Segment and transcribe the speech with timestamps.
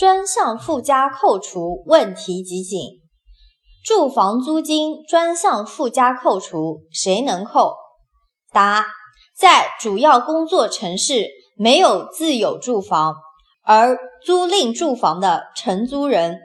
[0.00, 2.80] 专项附加扣除问题集锦。
[3.84, 7.74] 住房租金专项附加扣除谁能扣？
[8.50, 8.86] 答
[9.36, 13.14] 在主要工作城市没有自有住房
[13.62, 16.38] 而租赁住房的承租人